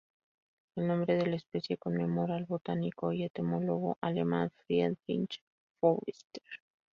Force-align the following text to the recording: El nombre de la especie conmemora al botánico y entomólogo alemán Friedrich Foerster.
El 0.75 0.87
nombre 0.87 1.13
de 1.15 1.27
la 1.27 1.35
especie 1.35 1.77
conmemora 1.77 2.35
al 2.35 2.45
botánico 2.45 3.13
y 3.13 3.21
entomólogo 3.21 3.99
alemán 4.01 4.49
Friedrich 4.65 5.43
Foerster. 5.79 6.41